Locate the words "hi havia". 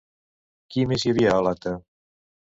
1.05-1.33